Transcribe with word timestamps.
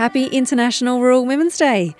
Happy 0.00 0.28
International 0.28 1.02
Rural 1.02 1.26
Women's 1.26 1.58
Day! 1.58 1.94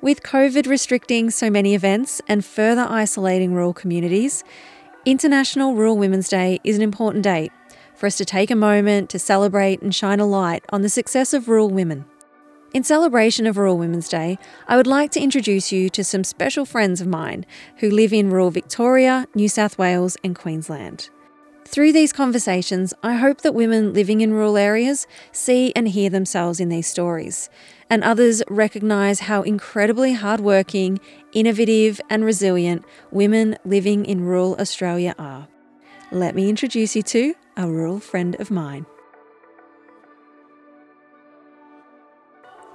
With 0.00 0.22
COVID 0.22 0.68
restricting 0.68 1.30
so 1.30 1.50
many 1.50 1.74
events 1.74 2.22
and 2.28 2.44
further 2.44 2.86
isolating 2.88 3.52
rural 3.52 3.74
communities, 3.74 4.44
International 5.04 5.74
Rural 5.74 5.98
Women's 5.98 6.28
Day 6.28 6.60
is 6.62 6.76
an 6.76 6.82
important 6.82 7.24
date 7.24 7.50
for 7.96 8.06
us 8.06 8.16
to 8.18 8.24
take 8.24 8.52
a 8.52 8.54
moment 8.54 9.10
to 9.10 9.18
celebrate 9.18 9.82
and 9.82 9.92
shine 9.92 10.20
a 10.20 10.26
light 10.26 10.64
on 10.68 10.82
the 10.82 10.88
success 10.88 11.34
of 11.34 11.48
rural 11.48 11.68
women. 11.70 12.04
In 12.72 12.84
celebration 12.84 13.48
of 13.48 13.58
Rural 13.58 13.78
Women's 13.78 14.08
Day, 14.08 14.38
I 14.68 14.76
would 14.76 14.86
like 14.86 15.10
to 15.10 15.20
introduce 15.20 15.72
you 15.72 15.90
to 15.90 16.04
some 16.04 16.22
special 16.22 16.64
friends 16.64 17.00
of 17.00 17.08
mine 17.08 17.44
who 17.78 17.90
live 17.90 18.12
in 18.12 18.30
rural 18.30 18.52
Victoria, 18.52 19.26
New 19.34 19.48
South 19.48 19.76
Wales, 19.76 20.16
and 20.22 20.36
Queensland. 20.36 21.10
Through 21.70 21.92
these 21.92 22.12
conversations, 22.12 22.92
I 23.00 23.14
hope 23.14 23.42
that 23.42 23.54
women 23.54 23.92
living 23.92 24.22
in 24.22 24.32
rural 24.32 24.56
areas 24.56 25.06
see 25.30 25.72
and 25.76 25.86
hear 25.86 26.10
themselves 26.10 26.58
in 26.58 26.68
these 26.68 26.88
stories, 26.88 27.48
and 27.88 28.02
others 28.02 28.42
recognise 28.48 29.20
how 29.20 29.42
incredibly 29.42 30.14
hardworking, 30.14 30.98
innovative, 31.32 32.00
and 32.10 32.24
resilient 32.24 32.84
women 33.12 33.56
living 33.64 34.04
in 34.04 34.24
rural 34.24 34.56
Australia 34.58 35.14
are. 35.16 35.46
Let 36.10 36.34
me 36.34 36.48
introduce 36.48 36.96
you 36.96 37.04
to 37.04 37.34
a 37.56 37.68
rural 37.68 38.00
friend 38.00 38.34
of 38.40 38.50
mine. 38.50 38.84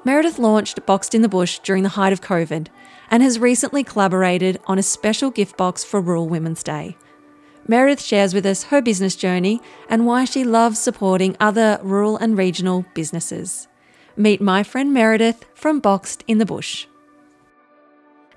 Meredith 0.05 0.39
launched 0.39 0.85
Boxed 0.85 1.13
in 1.13 1.21
the 1.21 1.27
Bush 1.27 1.59
during 1.59 1.83
the 1.83 1.89
height 1.89 2.13
of 2.13 2.21
COVID 2.21 2.67
and 3.11 3.21
has 3.21 3.39
recently 3.39 3.83
collaborated 3.83 4.61
on 4.67 4.79
a 4.79 4.83
special 4.83 5.31
gift 5.31 5.57
box 5.57 5.83
for 5.83 5.99
Rural 5.99 6.29
Women's 6.29 6.63
Day. 6.63 6.95
Meredith 7.67 8.01
shares 8.01 8.33
with 8.33 8.45
us 8.45 8.65
her 8.65 8.81
business 8.81 9.15
journey 9.15 9.61
and 9.89 10.05
why 10.05 10.25
she 10.25 10.43
loves 10.43 10.79
supporting 10.79 11.35
other 11.39 11.79
rural 11.81 12.17
and 12.17 12.37
regional 12.37 12.85
businesses. 12.93 13.67
Meet 14.15 14.39
my 14.39 14.63
friend 14.63 14.93
Meredith 14.93 15.45
from 15.55 15.79
Boxed 15.79 16.23
in 16.27 16.37
the 16.37 16.45
Bush. 16.45 16.85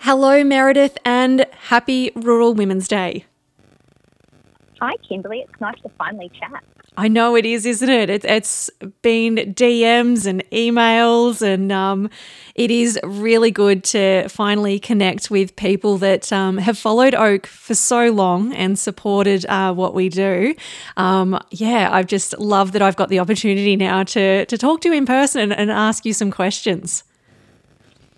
Hello, 0.00 0.42
Meredith, 0.44 0.96
and 1.04 1.44
happy 1.68 2.10
Rural 2.14 2.54
Women's 2.54 2.88
Day. 2.88 3.26
Hi, 4.80 4.94
Kimberly. 5.08 5.40
It's 5.40 5.60
nice 5.60 5.80
to 5.82 5.88
finally 5.98 6.30
chat. 6.38 6.64
I 6.98 7.06
know 7.06 7.36
it 7.36 7.46
is, 7.46 7.64
isn't 7.64 7.88
it? 7.88 8.10
It's 8.10 8.24
it's 8.28 8.70
been 9.02 9.36
DMs 9.54 10.27
and 10.27 10.42
emails, 10.50 11.41
and 11.42 11.70
um, 11.70 12.10
it 12.56 12.72
is 12.72 12.98
really 13.04 13.52
good 13.52 13.84
to 13.84 14.27
finally 14.28 14.80
connect 14.80 15.30
with 15.30 15.54
people 15.54 15.98
that 15.98 16.32
um, 16.32 16.58
have 16.58 16.76
followed 16.76 17.14
Oak 17.14 17.46
for 17.46 17.76
so 17.76 18.10
long 18.10 18.52
and 18.52 18.76
supported 18.76 19.46
uh, 19.46 19.72
what 19.72 19.94
we 19.94 20.08
do. 20.08 20.56
Um, 20.96 21.38
yeah, 21.52 21.88
I've 21.92 22.08
just 22.08 22.36
loved 22.41 22.72
that 22.72 22.82
I've 22.82 22.96
got 22.96 23.10
the 23.10 23.20
opportunity 23.20 23.76
now 23.76 24.02
to 24.02 24.44
to 24.46 24.58
talk 24.58 24.80
to 24.80 24.88
you 24.88 24.94
in 24.94 25.06
person 25.06 25.41
and, 25.41 25.52
and 25.52 25.70
ask 25.70 26.04
you 26.04 26.12
some 26.12 26.32
questions. 26.32 27.04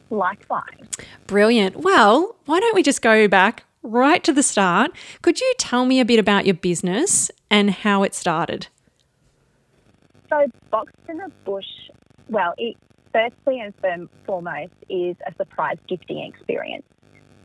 Likewise. 0.08 0.88
Brilliant. 1.26 1.76
Well, 1.76 2.34
why 2.46 2.58
don't 2.60 2.74
we 2.74 2.82
just 2.82 3.02
go 3.02 3.28
back 3.28 3.64
right 3.82 4.22
to 4.24 4.32
the 4.32 4.42
start? 4.42 4.92
Could 5.22 5.40
you 5.40 5.52
tell 5.58 5.84
me 5.84 6.00
a 6.00 6.04
bit 6.04 6.18
about 6.18 6.46
your 6.46 6.54
business 6.54 7.30
and 7.50 7.70
how 7.70 8.02
it 8.02 8.14
started? 8.14 8.68
So, 10.28 10.46
Boxed 10.70 10.94
in 11.08 11.18
the 11.18 11.30
Bush, 11.44 11.64
well, 12.28 12.54
it 12.56 12.76
firstly 13.12 13.60
and 13.60 14.08
foremost 14.24 14.72
is 14.88 15.16
a 15.26 15.34
surprise 15.36 15.78
gifting 15.88 16.18
experience. 16.18 16.84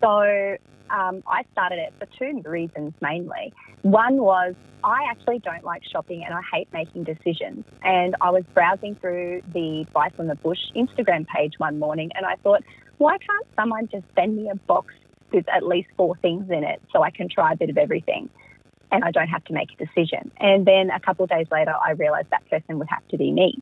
So, 0.01 0.57
um, 0.91 1.23
I 1.27 1.43
started 1.51 1.79
it 1.79 1.93
for 1.97 2.05
two 2.17 2.47
reasons 2.47 2.93
mainly. 3.01 3.53
One 3.81 4.17
was 4.17 4.53
I 4.83 5.05
actually 5.09 5.39
don't 5.39 5.63
like 5.63 5.81
shopping 5.91 6.23
and 6.23 6.33
I 6.33 6.41
hate 6.53 6.67
making 6.71 7.05
decisions. 7.05 7.65
And 7.81 8.15
I 8.21 8.29
was 8.29 8.43
browsing 8.53 8.95
through 8.95 9.41
the 9.51 9.85
Buy 9.93 10.09
from 10.09 10.27
the 10.27 10.35
Bush 10.35 10.59
Instagram 10.75 11.25
page 11.27 11.53
one 11.57 11.79
morning 11.79 12.11
and 12.15 12.25
I 12.25 12.35
thought, 12.43 12.63
why 12.97 13.17
can't 13.17 13.47
someone 13.55 13.87
just 13.91 14.05
send 14.15 14.37
me 14.37 14.49
a 14.49 14.55
box 14.55 14.93
with 15.31 15.47
at 15.49 15.65
least 15.65 15.89
four 15.97 16.15
things 16.17 16.49
in 16.49 16.63
it 16.63 16.81
so 16.91 17.03
I 17.03 17.11
can 17.11 17.29
try 17.29 17.53
a 17.53 17.55
bit 17.55 17.69
of 17.69 17.77
everything? 17.77 18.29
and 18.91 19.03
I 19.03 19.11
don't 19.11 19.27
have 19.27 19.43
to 19.45 19.53
make 19.53 19.69
a 19.73 19.85
decision. 19.85 20.31
And 20.37 20.65
then 20.65 20.89
a 20.89 20.99
couple 20.99 21.23
of 21.23 21.29
days 21.29 21.47
later, 21.51 21.73
I 21.85 21.91
realised 21.91 22.29
that 22.31 22.49
person 22.49 22.79
would 22.79 22.87
have 22.89 23.05
to 23.09 23.17
be 23.17 23.31
me. 23.31 23.61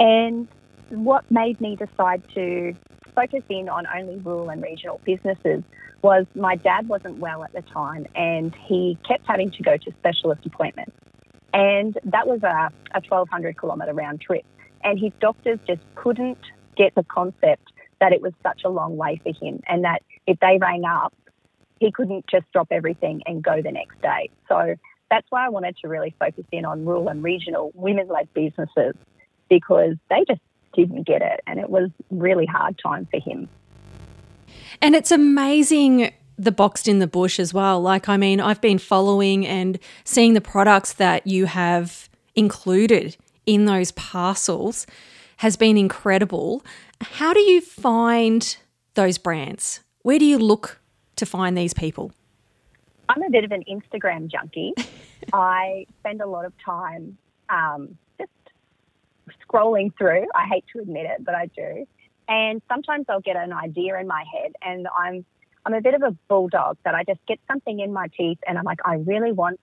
And 0.00 0.48
what 0.90 1.30
made 1.30 1.60
me 1.60 1.76
decide 1.76 2.22
to 2.34 2.74
focus 3.14 3.42
in 3.48 3.68
on 3.68 3.86
only 3.86 4.16
rural 4.16 4.50
and 4.50 4.62
regional 4.62 5.00
businesses 5.04 5.62
was 6.02 6.26
my 6.34 6.56
dad 6.56 6.88
wasn't 6.88 7.18
well 7.18 7.44
at 7.44 7.52
the 7.52 7.62
time 7.62 8.06
and 8.16 8.54
he 8.54 8.98
kept 9.06 9.26
having 9.26 9.50
to 9.50 9.62
go 9.62 9.76
to 9.76 9.92
specialist 10.00 10.44
appointments. 10.44 10.96
And 11.54 11.98
that 12.04 12.26
was 12.26 12.42
a, 12.42 12.70
a 12.94 13.02
1,200 13.08 13.58
kilometre 13.58 13.92
round 13.92 14.20
trip. 14.20 14.44
And 14.82 14.98
his 14.98 15.12
doctors 15.20 15.60
just 15.66 15.82
couldn't 15.94 16.38
get 16.76 16.94
the 16.94 17.04
concept 17.04 17.71
that 18.02 18.12
it 18.12 18.20
was 18.20 18.32
such 18.42 18.62
a 18.64 18.68
long 18.68 18.96
way 18.96 19.20
for 19.22 19.32
him 19.32 19.60
and 19.68 19.84
that 19.84 20.02
if 20.26 20.38
they 20.40 20.58
rang 20.60 20.84
up 20.84 21.14
he 21.82 21.90
couldn't 21.90 22.24
just 22.30 22.44
drop 22.52 22.68
everything 22.70 23.22
and 23.26 23.42
go 23.42 23.60
the 23.60 23.72
next 23.72 24.00
day. 24.02 24.30
So 24.48 24.76
that's 25.10 25.26
why 25.30 25.46
I 25.46 25.48
wanted 25.48 25.76
to 25.78 25.88
really 25.88 26.14
focus 26.18 26.44
in 26.52 26.64
on 26.64 26.84
rural 26.84 27.08
and 27.08 27.22
regional 27.22 27.72
women 27.74 28.06
led 28.08 28.32
businesses 28.34 28.94
because 29.50 29.96
they 30.08 30.24
just 30.28 30.40
didn't 30.74 31.06
get 31.06 31.22
it 31.22 31.40
and 31.46 31.58
it 31.58 31.68
was 31.68 31.90
really 32.10 32.46
hard 32.46 32.78
time 32.80 33.08
for 33.10 33.18
him. 33.18 33.48
And 34.80 34.94
it's 34.94 35.10
amazing 35.10 36.12
the 36.38 36.52
boxed 36.52 36.86
in 36.86 37.00
the 37.00 37.06
bush 37.06 37.40
as 37.40 37.52
well. 37.52 37.80
Like, 37.80 38.08
I 38.08 38.16
mean, 38.16 38.40
I've 38.40 38.60
been 38.60 38.78
following 38.78 39.46
and 39.46 39.78
seeing 40.04 40.34
the 40.34 40.40
products 40.40 40.92
that 40.94 41.26
you 41.26 41.46
have 41.46 42.08
included 42.34 43.16
in 43.44 43.64
those 43.64 43.90
parcels 43.90 44.86
has 45.38 45.56
been 45.56 45.76
incredible. 45.76 46.64
How 47.02 47.32
do 47.32 47.40
you 47.40 47.60
find 47.60 48.56
those 48.94 49.18
brands? 49.18 49.80
Where 50.02 50.18
do 50.18 50.24
you 50.24 50.38
look 50.38 50.80
to 51.16 51.26
find 51.26 51.56
these 51.56 51.74
people? 51.74 52.12
I'm 53.08 53.22
a 53.22 53.30
bit 53.30 53.44
of 53.44 53.52
an 53.52 53.64
Instagram 53.68 54.28
junkie. 54.28 54.72
I 55.32 55.86
spend 56.00 56.20
a 56.20 56.26
lot 56.26 56.44
of 56.44 56.52
time 56.64 57.18
um, 57.48 57.98
just 58.18 58.30
scrolling 59.46 59.96
through. 59.98 60.26
I 60.34 60.46
hate 60.46 60.64
to 60.72 60.80
admit 60.80 61.06
it, 61.06 61.24
but 61.24 61.34
I 61.34 61.46
do. 61.46 61.86
And 62.28 62.62
sometimes 62.68 63.06
I'll 63.08 63.20
get 63.20 63.36
an 63.36 63.52
idea 63.52 63.98
in 63.98 64.06
my 64.06 64.24
head, 64.32 64.52
and 64.62 64.86
I'm 64.96 65.24
I'm 65.66 65.74
a 65.74 65.80
bit 65.80 65.94
of 65.94 66.02
a 66.02 66.12
bulldog 66.28 66.76
that 66.84 66.94
I 66.94 67.04
just 67.04 67.20
get 67.26 67.38
something 67.48 67.80
in 67.80 67.92
my 67.92 68.08
teeth, 68.16 68.38
and 68.46 68.58
I'm 68.58 68.64
like, 68.64 68.80
I 68.84 68.94
really 68.94 69.32
want 69.32 69.60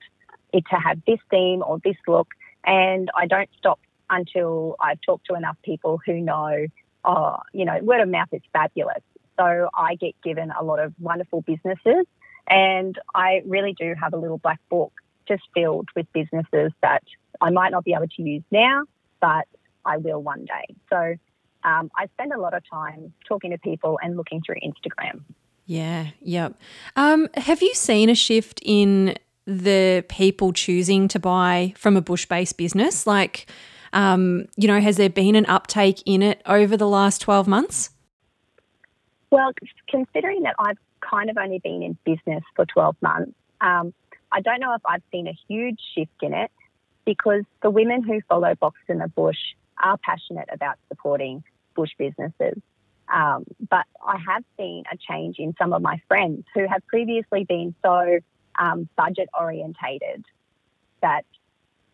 it 0.54 0.64
to 0.70 0.76
have 0.76 1.00
this 1.08 1.20
theme 1.30 1.64
or 1.66 1.80
this 1.84 1.98
look, 2.08 2.28
and 2.66 3.10
I 3.16 3.28
don't 3.28 3.50
stop 3.58 3.80
until 4.10 4.76
I've 4.80 5.00
talked 5.02 5.28
to 5.28 5.36
enough 5.36 5.58
people 5.64 6.00
who 6.06 6.20
know, 6.20 6.68
oh, 7.06 7.38
you 7.54 7.66
know, 7.66 7.78
word 7.82 8.02
of 8.02 8.10
mouth 8.10 8.30
is 8.32 8.42
fabulous. 8.54 9.02
So 9.38 9.70
I 9.74 9.96
get 9.96 10.16
given 10.24 10.52
a 10.52 10.64
lot 10.64 10.80
of 10.80 10.94
wonderful 11.00 11.42
businesses, 11.42 12.06
and 12.50 12.98
I 13.16 13.42
really 13.46 13.74
do 13.78 13.94
have 14.00 14.14
a 14.14 14.18
little 14.18 14.38
black 14.38 14.60
book 14.70 14.92
just 15.28 15.44
filled 15.54 15.88
with 15.96 16.08
businesses 16.14 16.72
that 16.82 17.04
I 17.40 17.52
might 17.52 17.70
not 17.70 17.86
be 17.86 17.94
able 17.94 18.08
to 18.08 18.22
use 18.22 18.44
now, 18.52 18.84
but 19.22 19.48
I 19.86 19.98
will 19.98 20.22
one 20.22 20.46
day. 20.46 20.76
So 20.90 21.16
um, 21.64 21.92
I 21.98 22.08
spend 22.16 22.34
a 22.34 22.40
lot 22.40 22.54
of 22.54 22.64
time 22.70 23.14
talking 23.28 23.52
to 23.52 23.58
people 23.58 24.00
and 24.02 24.18
looking 24.18 24.42
through 24.46 24.56
Instagram. 24.56 25.22
Yeah, 25.66 26.08
yep. 26.22 26.56
Um, 26.96 27.30
have 27.36 27.62
you 27.62 27.74
seen 27.76 28.10
a 28.10 28.16
shift 28.16 28.60
in 28.64 29.16
the 29.46 30.04
people 30.10 30.52
choosing 30.52 31.08
to 31.10 31.20
buy 31.20 31.74
from 31.78 31.96
a 31.96 32.02
bush 32.02 32.26
based 32.26 32.58
business? 32.58 33.06
Like, 33.06 33.48
um, 33.94 34.46
you 34.56 34.68
know, 34.68 34.80
has 34.80 34.98
there 34.98 35.10
been 35.10 35.36
an 35.36 35.46
uptake 35.48 36.02
in 36.06 36.22
it 36.22 36.42
over 36.46 36.78
the 36.78 36.88
last 36.88 37.22
12 37.22 37.48
months? 37.48 37.92
Well, 39.32 39.52
considering 39.88 40.44
that 40.44 40.56
I've 40.60 40.78
kind 41.02 41.30
of 41.30 41.38
only 41.38 41.60
been 41.60 41.84
in 41.84 41.98
business 42.04 42.44
for 42.56 42.66
12 42.66 42.96
months, 43.02 43.34
um, 43.62 43.94
I 44.32 44.42
don't 44.42 44.60
know 44.60 44.74
if 44.74 44.82
I've 44.86 45.04
seen 45.12 45.28
a 45.28 45.38
huge 45.48 45.80
shift 45.96 46.22
in 46.22 46.34
it 46.34 46.52
because 47.06 47.44
the 47.62 47.70
women 47.70 48.04
who 48.04 48.22
follow 48.28 48.54
Boxed 48.56 48.84
in 48.88 49.00
the 49.00 49.08
Bush 49.08 49.38
are 49.84 49.98
passionate 49.98 50.50
about 50.52 50.78
supporting 50.90 51.44
bush 51.76 51.92
businesses. 51.98 52.62
Um, 53.12 53.46
but 53.70 53.86
I 54.06 54.18
have 54.28 54.44
seen 54.58 54.84
a 54.92 54.98
change 54.98 55.38
in 55.40 55.56
some 55.58 55.74
of 55.74 55.82
my 55.82 56.02
friends 56.08 56.46
who 56.54 56.68
have 56.68 56.86
previously 56.88 57.44
been 57.44 57.74
so 57.84 58.20
um, 58.60 58.88
budget 58.96 59.30
orientated 59.38 60.26
that 61.02 61.26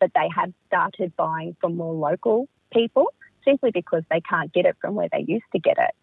that 0.05 0.11
they 0.13 0.29
have 0.35 0.53
started 0.67 1.15
buying 1.15 1.55
from 1.59 1.75
more 1.75 1.93
local 1.93 2.47
people. 2.71 3.13
simply 3.43 3.69
because 3.69 4.01
they 4.09 4.21
can't 4.21 4.51
get 4.51 4.65
it 4.65 4.75
from 4.81 4.95
where 4.95 5.07
they 5.11 5.23
used 5.27 5.45
to 5.51 5.59
get 5.59 5.77
it. 5.77 5.93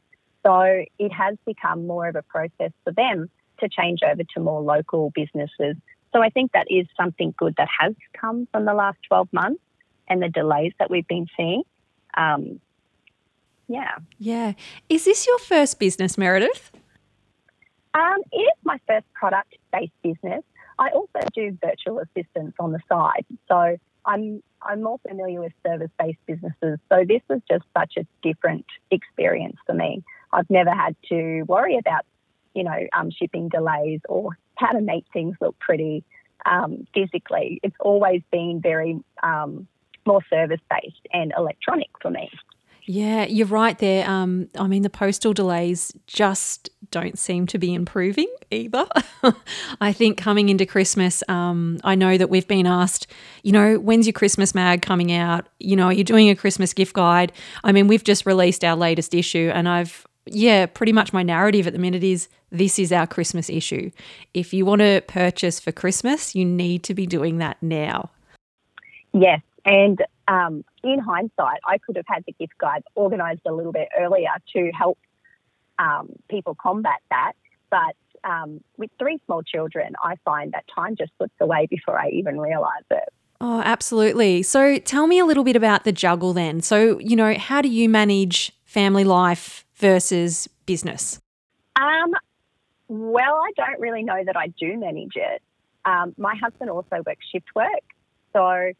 So 0.46 0.84
it 0.96 1.12
has 1.12 1.36
become 1.44 1.88
more 1.88 2.06
of 2.06 2.14
a 2.14 2.22
process 2.22 2.70
for 2.84 2.92
them 2.92 3.28
to 3.58 3.68
change 3.68 3.98
over 4.08 4.22
to 4.34 4.40
more 4.40 4.60
local 4.60 5.10
businesses. 5.12 5.74
So 6.12 6.22
I 6.22 6.28
think 6.28 6.52
that 6.52 6.68
is 6.70 6.86
something 6.96 7.34
good 7.36 7.54
that 7.58 7.66
has 7.80 7.94
come 8.12 8.46
from 8.52 8.64
the 8.64 8.74
last 8.74 8.98
12 9.08 9.28
months 9.32 9.60
and 10.06 10.22
the 10.22 10.28
delays 10.28 10.72
that 10.78 10.88
we've 10.88 11.08
been 11.08 11.26
seeing. 11.36 11.64
Um, 12.16 12.60
yeah. 13.66 13.96
Yeah. 14.18 14.52
Is 14.88 15.04
this 15.04 15.26
your 15.26 15.40
first 15.40 15.80
business, 15.80 16.16
Meredith? 16.16 16.70
Um, 17.94 18.18
it 18.30 18.38
is 18.38 18.58
my 18.62 18.78
first 18.86 19.06
product 19.14 19.56
based 19.72 19.92
business. 20.02 20.44
I 20.78 20.90
also 20.90 21.20
do 21.34 21.56
virtual 21.64 22.00
assistants 22.00 22.56
on 22.58 22.72
the 22.72 22.80
side. 22.88 23.24
So 23.48 23.78
I'm 24.04 24.42
I'm 24.62 24.82
more 24.82 24.98
familiar 25.06 25.40
with 25.40 25.52
service 25.66 25.90
based 25.98 26.18
businesses. 26.26 26.78
So 26.88 27.04
this 27.06 27.22
was 27.28 27.40
just 27.50 27.64
such 27.76 27.94
a 27.96 28.06
different 28.22 28.66
experience 28.90 29.56
for 29.66 29.74
me. 29.74 30.02
I've 30.32 30.48
never 30.48 30.70
had 30.70 30.96
to 31.08 31.42
worry 31.42 31.76
about, 31.78 32.06
you 32.54 32.64
know, 32.64 32.86
um, 32.92 33.10
shipping 33.10 33.48
delays 33.48 34.00
or 34.08 34.30
how 34.56 34.72
to 34.72 34.80
make 34.80 35.04
things 35.12 35.36
look 35.40 35.58
pretty 35.58 36.04
um, 36.46 36.86
physically. 36.94 37.60
It's 37.62 37.76
always 37.80 38.22
been 38.30 38.60
very 38.62 38.98
um, 39.22 39.66
more 40.06 40.22
service 40.30 40.60
based 40.70 41.06
and 41.12 41.32
electronic 41.36 41.90
for 42.00 42.10
me. 42.10 42.30
Yeah, 42.94 43.24
you're 43.24 43.46
right 43.46 43.78
there. 43.78 44.06
Um, 44.06 44.50
I 44.58 44.66
mean, 44.66 44.82
the 44.82 44.90
postal 44.90 45.32
delays 45.32 45.94
just 46.06 46.68
don't 46.90 47.18
seem 47.18 47.46
to 47.46 47.58
be 47.58 47.72
improving 47.72 48.28
either. 48.50 48.86
I 49.80 49.94
think 49.94 50.18
coming 50.18 50.50
into 50.50 50.66
Christmas, 50.66 51.22
um, 51.26 51.78
I 51.84 51.94
know 51.94 52.18
that 52.18 52.28
we've 52.28 52.46
been 52.46 52.66
asked, 52.66 53.06
you 53.44 53.50
know, 53.50 53.76
when's 53.76 54.06
your 54.06 54.12
Christmas 54.12 54.54
mag 54.54 54.82
coming 54.82 55.10
out? 55.10 55.48
You 55.58 55.74
know, 55.74 55.86
are 55.86 55.92
you 55.94 56.04
doing 56.04 56.28
a 56.28 56.36
Christmas 56.36 56.74
gift 56.74 56.92
guide? 56.92 57.32
I 57.64 57.72
mean, 57.72 57.86
we've 57.88 58.04
just 58.04 58.26
released 58.26 58.62
our 58.62 58.76
latest 58.76 59.14
issue, 59.14 59.50
and 59.54 59.70
I've, 59.70 60.06
yeah, 60.26 60.66
pretty 60.66 60.92
much 60.92 61.14
my 61.14 61.22
narrative 61.22 61.66
at 61.66 61.72
the 61.72 61.78
minute 61.78 62.04
is 62.04 62.28
this 62.50 62.78
is 62.78 62.92
our 62.92 63.06
Christmas 63.06 63.48
issue. 63.48 63.90
If 64.34 64.52
you 64.52 64.66
want 64.66 64.80
to 64.80 65.02
purchase 65.08 65.58
for 65.58 65.72
Christmas, 65.72 66.34
you 66.34 66.44
need 66.44 66.82
to 66.82 66.92
be 66.92 67.06
doing 67.06 67.38
that 67.38 67.56
now. 67.62 68.10
Yes, 69.14 69.40
and 69.64 70.02
um, 70.28 70.64
in 70.82 70.98
hindsight, 70.98 71.60
I 71.66 71.78
could 71.78 71.96
have 71.96 72.04
had 72.08 72.24
the 72.26 72.32
gift 72.32 72.54
guides 72.58 72.84
organised 72.96 73.42
a 73.46 73.52
little 73.52 73.72
bit 73.72 73.88
earlier 73.98 74.30
to 74.54 74.70
help 74.76 74.98
um, 75.78 76.10
people 76.30 76.54
combat 76.54 77.00
that. 77.10 77.32
But 77.70 77.96
um, 78.24 78.60
with 78.76 78.90
three 78.98 79.18
small 79.26 79.42
children, 79.42 79.94
I 80.02 80.16
find 80.24 80.52
that 80.52 80.64
time 80.74 80.96
just 80.96 81.12
slips 81.16 81.34
away 81.40 81.66
before 81.68 81.98
I 81.98 82.10
even 82.10 82.38
realise 82.38 82.84
it. 82.90 83.08
Oh, 83.40 83.60
absolutely. 83.64 84.44
So 84.44 84.78
tell 84.78 85.08
me 85.08 85.18
a 85.18 85.24
little 85.24 85.42
bit 85.42 85.56
about 85.56 85.82
the 85.82 85.90
juggle 85.90 86.32
then. 86.32 86.60
So, 86.60 86.98
you 87.00 87.16
know, 87.16 87.34
how 87.34 87.60
do 87.60 87.68
you 87.68 87.88
manage 87.88 88.52
family 88.64 89.02
life 89.02 89.66
versus 89.74 90.48
business? 90.64 91.18
Um, 91.74 92.12
well, 92.86 93.40
I 93.42 93.50
don't 93.56 93.80
really 93.80 94.04
know 94.04 94.22
that 94.24 94.36
I 94.36 94.48
do 94.48 94.78
manage 94.78 95.16
it. 95.16 95.42
Um, 95.84 96.14
my 96.16 96.36
husband 96.36 96.70
also 96.70 97.02
works 97.04 97.26
shift 97.32 97.48
work. 97.56 97.66
So 98.32 98.72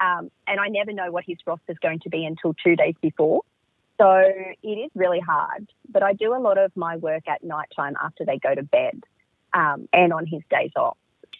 um, 0.00 0.30
and 0.46 0.58
I 0.58 0.68
never 0.68 0.92
know 0.92 1.10
what 1.10 1.24
his 1.26 1.38
roster 1.46 1.72
is 1.72 1.78
going 1.78 2.00
to 2.00 2.08
be 2.08 2.24
until 2.24 2.54
two 2.54 2.76
days 2.76 2.94
before. 3.00 3.42
So 4.00 4.22
it 4.62 4.66
is 4.66 4.90
really 4.94 5.20
hard. 5.20 5.68
But 5.88 6.02
I 6.02 6.14
do 6.14 6.34
a 6.34 6.40
lot 6.40 6.56
of 6.56 6.72
my 6.74 6.96
work 6.96 7.28
at 7.28 7.44
night 7.44 7.68
time 7.76 7.96
after 8.02 8.24
they 8.24 8.38
go 8.38 8.54
to 8.54 8.62
bed 8.62 9.04
um, 9.52 9.88
and 9.92 10.12
on 10.12 10.26
his 10.26 10.40
days 10.50 10.70
off. 10.74 10.96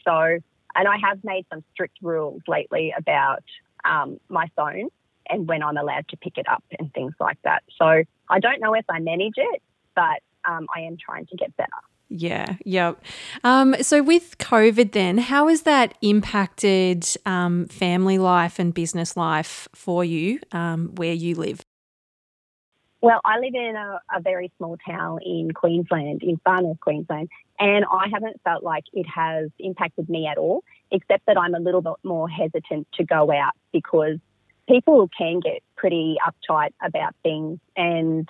So, 0.07 0.13
and 0.13 0.89
I 0.89 0.99
have 1.03 1.25
made 1.25 1.47
some 1.51 1.65
strict 1.73 1.97
rules 2.03 2.43
lately 2.47 2.93
about 2.97 3.45
um, 3.85 4.21
my 4.29 4.51
phone 4.57 4.89
and 5.29 5.49
when 5.49 5.63
I'm 5.63 5.77
allowed 5.77 6.09
to 6.09 6.17
pick 6.19 6.37
it 6.37 6.47
up 6.49 6.65
and 6.79 6.93
things 6.93 7.15
like 7.19 7.39
that. 7.45 7.63
So 7.79 8.03
I 8.29 8.41
don't 8.41 8.61
know 8.61 8.75
if 8.75 8.85
I 8.91 8.99
manage 8.99 9.35
it, 9.37 9.63
but 9.95 10.21
um, 10.45 10.67
I 10.75 10.81
am 10.83 10.97
trying 10.99 11.27
to 11.27 11.37
get 11.37 11.57
better. 11.57 11.71
Yeah, 12.11 12.57
yep. 12.65 13.01
Um, 13.45 13.77
so 13.83 14.03
with 14.03 14.37
COVID, 14.39 14.93
then, 14.93 15.19
how 15.19 15.47
has 15.47 15.63
that 15.63 15.95
impacted 16.03 17.07
um, 17.25 17.67
family 17.67 18.19
life 18.19 18.59
and 18.59 18.75
business 18.75 19.17
life 19.17 19.69
for 19.75 20.05
you 20.05 20.41
um, 20.51 20.93
where 20.97 21.13
you 21.13 21.37
live? 21.37 21.61
Well, 23.01 23.21
I 23.25 23.39
live 23.39 23.55
in 23.55 23.77
a, 23.77 24.01
a, 24.15 24.21
very 24.21 24.53
small 24.59 24.77
town 24.87 25.21
in 25.25 25.53
Queensland, 25.53 26.23
in 26.23 26.39
far 26.45 26.61
north 26.61 26.81
Queensland, 26.81 27.31
and 27.59 27.85
I 27.91 28.09
haven't 28.13 28.41
felt 28.43 28.63
like 28.63 28.85
it 28.93 29.07
has 29.07 29.49
impacted 29.59 30.11
me 30.11 30.27
at 30.27 30.37
all, 30.37 30.65
except 30.91 31.25
that 31.27 31.39
I'm 31.39 31.55
a 31.55 31.61
little 31.61 31.81
bit 31.81 31.95
more 32.03 32.29
hesitant 32.29 32.89
to 32.95 33.05
go 33.05 33.33
out 33.33 33.53
because 33.73 34.19
people 34.69 35.09
can 35.17 35.41
get 35.41 35.63
pretty 35.77 36.17
uptight 36.27 36.73
about 36.85 37.15
things 37.23 37.59
and 37.75 38.29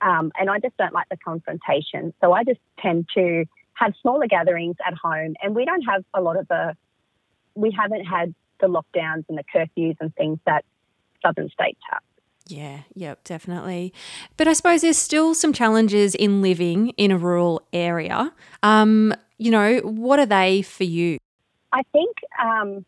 um, 0.00 0.32
and 0.38 0.48
I 0.50 0.58
just 0.58 0.76
don't 0.76 0.92
like 0.92 1.08
the 1.10 1.16
confrontation. 1.16 2.12
So 2.20 2.32
I 2.32 2.44
just 2.44 2.60
tend 2.78 3.08
to 3.14 3.44
have 3.74 3.94
smaller 4.00 4.26
gatherings 4.26 4.76
at 4.86 4.94
home. 4.94 5.34
And 5.42 5.54
we 5.54 5.64
don't 5.64 5.82
have 5.82 6.04
a 6.14 6.20
lot 6.20 6.36
of 6.36 6.48
the, 6.48 6.76
we 7.54 7.70
haven't 7.70 8.04
had 8.04 8.34
the 8.60 8.66
lockdowns 8.66 9.24
and 9.28 9.38
the 9.38 9.44
curfews 9.54 9.96
and 10.00 10.14
things 10.14 10.38
that 10.46 10.64
southern 11.22 11.48
states 11.50 11.80
have. 11.90 12.02
Yeah, 12.46 12.80
yep, 12.94 13.22
definitely. 13.24 13.92
But 14.36 14.48
I 14.48 14.54
suppose 14.54 14.82
there's 14.82 14.98
still 14.98 15.34
some 15.34 15.52
challenges 15.52 16.14
in 16.14 16.42
living 16.42 16.90
in 16.90 17.10
a 17.10 17.18
rural 17.18 17.62
area. 17.72 18.32
Um, 18.62 19.14
you 19.38 19.50
know, 19.50 19.78
what 19.78 20.18
are 20.18 20.26
they 20.26 20.62
for 20.62 20.84
you? 20.84 21.18
I 21.72 21.82
think, 21.92 22.16
um, 22.42 22.84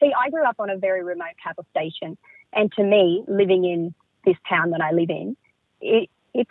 see, 0.00 0.10
I 0.18 0.28
grew 0.30 0.44
up 0.44 0.56
on 0.58 0.70
a 0.70 0.76
very 0.76 1.04
remote 1.04 1.36
cattle 1.42 1.64
station. 1.70 2.18
And 2.52 2.72
to 2.72 2.82
me, 2.82 3.24
living 3.28 3.64
in 3.64 3.94
this 4.24 4.36
town 4.48 4.70
that 4.70 4.80
I 4.80 4.92
live 4.92 5.10
in, 5.10 5.36
it, 5.80 6.08
it's 6.32 6.50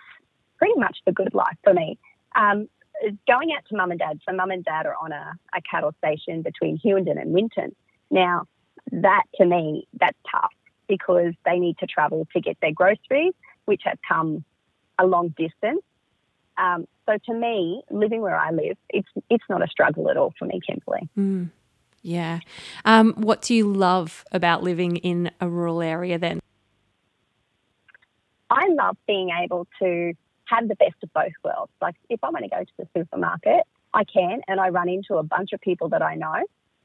pretty 0.58 0.80
much 0.80 0.98
the 1.06 1.12
good 1.12 1.34
life 1.34 1.58
for 1.64 1.74
me. 1.74 1.98
Um, 2.36 2.68
going 3.28 3.52
out 3.56 3.64
to 3.70 3.76
mum 3.76 3.92
and 3.92 4.00
dad, 4.00 4.20
so 4.28 4.36
mum 4.36 4.52
and 4.52 4.64
dad 4.64 4.86
are 4.86 4.96
on 5.02 5.12
a, 5.12 5.34
a 5.56 5.62
cattle 5.70 5.94
station 5.98 6.42
between 6.42 6.78
Hughenden 6.78 7.18
and 7.18 7.34
Winton. 7.34 7.76
Now, 8.10 8.46
that 8.92 9.24
to 9.36 9.46
me, 9.46 9.88
that's 10.00 10.18
tough 10.32 10.54
because 10.88 11.34
they 11.46 11.60
need 11.60 11.78
to 11.80 11.88
travel 11.88 12.28
to 12.34 12.42
get 12.42 12.58
their 12.62 12.72
groceries, 12.72 13.34
which 13.66 13.82
have 13.86 13.98
come 14.08 14.44
a 15.00 15.06
long 15.06 15.30
distance. 15.30 15.82
Um, 16.58 16.88
so 17.06 17.18
to 17.26 17.34
me, 17.34 17.82
living 17.90 18.22
where 18.22 18.38
I 18.38 18.52
live, 18.52 18.78
it's 18.90 19.08
it's 19.30 19.44
not 19.50 19.64
a 19.64 19.68
struggle 19.68 20.10
at 20.10 20.18
all 20.18 20.34
for 20.38 20.46
me, 20.46 20.60
Kimberly. 20.66 21.10
Mm, 21.18 21.50
yeah. 22.04 22.40
Um, 22.86 23.14
what 23.14 23.42
do 23.42 23.56
you 23.56 23.72
love 23.72 24.24
about 24.32 24.62
living 24.62 24.98
in 24.98 25.32
a 25.42 25.50
rural 25.50 25.82
area 25.82 26.20
then? 26.20 26.43
I 28.54 28.68
love 28.68 28.98
being 29.08 29.30
able 29.44 29.68
to 29.82 30.14
have 30.46 30.68
the 30.68 30.76
best 30.76 30.96
of 31.02 31.12
both 31.12 31.32
worlds. 31.44 31.72
Like 31.82 31.96
if 32.10 32.20
I 32.24 32.30
want 32.30 32.44
to 32.46 32.50
go 32.50 32.64
to 32.64 32.72
the 32.78 32.88
supermarket, 32.96 33.64
I 33.94 34.04
can, 34.04 34.42
and 34.48 34.60
I 34.60 34.70
run 34.70 34.90
into 34.90 35.16
a 35.16 35.24
bunch 35.24 35.54
of 35.54 35.62
people 35.62 35.90
that 35.90 36.04
I 36.04 36.16
know. 36.16 36.44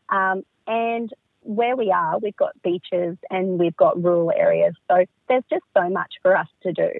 Um, 0.09 0.43
and 0.67 1.13
where 1.43 1.77
we 1.77 1.91
are, 1.91 2.19
we've 2.19 2.37
got 2.37 2.61
beaches 2.63 3.17
and 3.31 3.59
we've 3.59 3.77
got 3.77 4.03
rural 4.03 4.33
areas. 4.35 4.75
So 4.91 5.05
there's 5.29 5.45
just 5.51 5.65
so 5.77 5.89
much 5.91 6.15
for 6.23 6.37
us 6.37 6.49
to 6.63 6.73
do. 6.73 6.91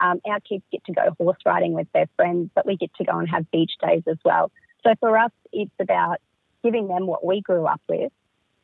Um, 0.00 0.20
our 0.26 0.40
kids 0.40 0.64
get 0.70 0.84
to 0.86 0.92
go 0.92 1.14
horse 1.18 1.38
riding 1.46 1.72
with 1.72 1.86
their 1.94 2.06
friends, 2.16 2.50
but 2.54 2.66
we 2.66 2.76
get 2.76 2.92
to 2.96 3.04
go 3.04 3.18
and 3.18 3.28
have 3.30 3.50
beach 3.50 3.72
days 3.80 4.02
as 4.06 4.18
well. 4.24 4.50
So 4.84 4.94
for 5.00 5.16
us, 5.16 5.30
it's 5.52 5.70
about 5.80 6.20
giving 6.62 6.88
them 6.88 7.06
what 7.06 7.24
we 7.24 7.40
grew 7.40 7.66
up 7.66 7.80
with 7.88 8.12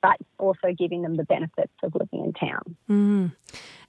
but 0.03 0.17
also 0.39 0.73
giving 0.77 1.03
them 1.03 1.17
the 1.17 1.25
benefits 1.25 1.73
of 1.83 1.95
living 1.95 2.25
in 2.25 2.33
town. 2.33 2.77
Mm. 2.89 3.33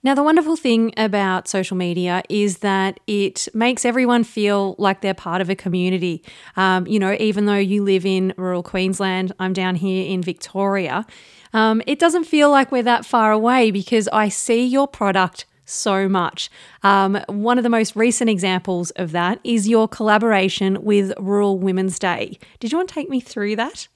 Now, 0.02 0.14
the 0.14 0.22
wonderful 0.22 0.56
thing 0.56 0.94
about 0.96 1.46
social 1.46 1.76
media 1.76 2.22
is 2.28 2.58
that 2.58 2.98
it 3.06 3.48
makes 3.52 3.84
everyone 3.84 4.24
feel 4.24 4.74
like 4.78 5.02
they're 5.02 5.14
part 5.14 5.40
of 5.40 5.50
a 5.50 5.54
community. 5.54 6.24
Um, 6.56 6.86
you 6.86 6.98
know, 6.98 7.16
even 7.20 7.46
though 7.46 7.56
you 7.56 7.82
live 7.84 8.06
in 8.06 8.32
rural 8.36 8.62
Queensland, 8.62 9.32
I'm 9.38 9.52
down 9.52 9.74
here 9.74 10.06
in 10.06 10.22
Victoria, 10.22 11.06
um, 11.52 11.82
it 11.86 11.98
doesn't 11.98 12.24
feel 12.24 12.50
like 12.50 12.72
we're 12.72 12.82
that 12.82 13.04
far 13.04 13.32
away 13.32 13.70
because 13.70 14.08
I 14.08 14.28
see 14.28 14.64
your 14.64 14.88
product 14.88 15.46
so 15.64 16.08
much. 16.08 16.50
Um, 16.82 17.22
one 17.28 17.58
of 17.58 17.64
the 17.64 17.70
most 17.70 17.94
recent 17.94 18.30
examples 18.30 18.90
of 18.92 19.12
that 19.12 19.38
is 19.44 19.68
your 19.68 19.86
collaboration 19.86 20.82
with 20.82 21.12
Rural 21.18 21.58
Women's 21.58 21.98
Day. 21.98 22.38
Did 22.58 22.72
you 22.72 22.78
want 22.78 22.88
to 22.88 22.94
take 22.94 23.08
me 23.08 23.20
through 23.20 23.56
that? 23.56 23.88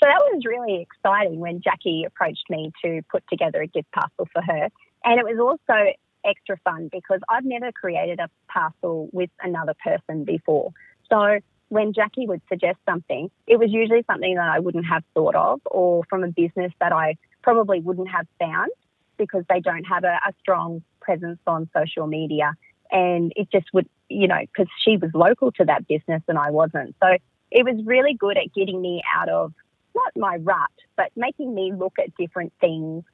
So 0.00 0.06
that 0.06 0.20
was 0.32 0.44
really 0.46 0.80
exciting 0.80 1.40
when 1.40 1.60
Jackie 1.60 2.04
approached 2.06 2.44
me 2.48 2.72
to 2.84 3.02
put 3.10 3.24
together 3.28 3.60
a 3.62 3.66
gift 3.66 3.90
parcel 3.92 4.28
for 4.32 4.42
her. 4.42 4.68
And 5.04 5.18
it 5.18 5.24
was 5.24 5.38
also 5.40 5.92
extra 6.24 6.56
fun 6.64 6.88
because 6.92 7.20
I've 7.28 7.44
never 7.44 7.72
created 7.72 8.20
a 8.20 8.28
parcel 8.48 9.08
with 9.12 9.30
another 9.42 9.74
person 9.82 10.24
before. 10.24 10.72
So 11.10 11.38
when 11.68 11.92
Jackie 11.92 12.26
would 12.26 12.42
suggest 12.48 12.78
something, 12.88 13.30
it 13.46 13.58
was 13.58 13.70
usually 13.72 14.04
something 14.06 14.36
that 14.36 14.48
I 14.48 14.60
wouldn't 14.60 14.86
have 14.86 15.02
thought 15.14 15.34
of 15.34 15.60
or 15.66 16.04
from 16.08 16.22
a 16.22 16.28
business 16.28 16.72
that 16.80 16.92
I 16.92 17.16
probably 17.42 17.80
wouldn't 17.80 18.08
have 18.08 18.26
found 18.38 18.70
because 19.16 19.44
they 19.48 19.60
don't 19.60 19.84
have 19.84 20.04
a, 20.04 20.18
a 20.26 20.32
strong 20.40 20.82
presence 21.00 21.40
on 21.46 21.68
social 21.76 22.06
media. 22.06 22.54
And 22.90 23.32
it 23.36 23.50
just 23.50 23.66
would, 23.74 23.88
you 24.08 24.28
know, 24.28 24.40
because 24.40 24.68
she 24.84 24.96
was 24.96 25.10
local 25.12 25.52
to 25.52 25.64
that 25.64 25.86
business 25.88 26.22
and 26.28 26.38
I 26.38 26.50
wasn't. 26.50 26.94
So 27.02 27.16
it 27.50 27.64
was 27.64 27.84
really 27.84 28.14
good 28.14 28.38
at 28.38 28.54
getting 28.54 28.80
me 28.80 29.02
out 29.14 29.28
of 29.28 29.52
not 30.04 30.16
my 30.16 30.36
rut, 30.36 30.70
but 30.96 31.10
making 31.16 31.54
me 31.54 31.72
look 31.72 31.94
at 31.98 32.14
different 32.16 32.52
things 32.60 33.04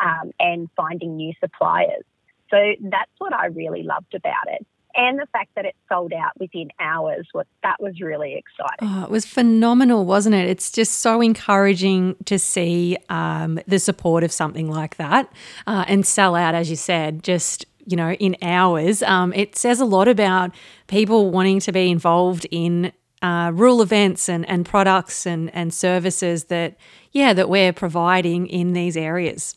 um, 0.00 0.32
and 0.38 0.68
finding 0.76 1.16
new 1.16 1.32
suppliers. 1.40 2.04
So 2.50 2.56
that's 2.80 3.10
what 3.18 3.32
I 3.32 3.46
really 3.46 3.82
loved 3.82 4.14
about 4.14 4.48
it. 4.48 4.66
And 4.94 5.18
the 5.20 5.26
fact 5.32 5.50
that 5.54 5.64
it 5.64 5.76
sold 5.88 6.12
out 6.12 6.32
within 6.38 6.70
hours 6.80 7.28
was 7.32 7.46
that 7.62 7.76
was 7.80 8.00
really 8.00 8.34
exciting. 8.34 8.88
Oh, 8.88 9.04
it 9.04 9.10
was 9.10 9.24
phenomenal, 9.24 10.04
wasn't 10.04 10.34
it? 10.34 10.48
It's 10.48 10.70
just 10.70 11.00
so 11.00 11.20
encouraging 11.20 12.16
to 12.24 12.38
see 12.38 12.96
um, 13.08 13.60
the 13.68 13.78
support 13.78 14.24
of 14.24 14.32
something 14.32 14.68
like 14.68 14.96
that 14.96 15.32
uh, 15.66 15.84
and 15.86 16.04
sell 16.04 16.34
out, 16.34 16.56
as 16.56 16.70
you 16.70 16.76
said, 16.76 17.22
just 17.22 17.66
you 17.86 17.96
know 17.96 18.12
in 18.14 18.36
hours. 18.42 19.02
Um, 19.04 19.32
it 19.32 19.56
says 19.56 19.80
a 19.80 19.84
lot 19.84 20.08
about 20.08 20.52
people 20.88 21.30
wanting 21.30 21.60
to 21.60 21.72
be 21.72 21.88
involved 21.88 22.46
in 22.50 22.92
uh, 23.22 23.50
rural 23.54 23.82
events 23.82 24.28
and, 24.28 24.48
and 24.48 24.64
products 24.64 25.26
and, 25.26 25.54
and 25.54 25.72
services 25.74 26.44
that 26.44 26.76
yeah 27.12 27.32
that 27.32 27.48
we're 27.48 27.72
providing 27.72 28.46
in 28.46 28.72
these 28.72 28.96
areas. 28.96 29.56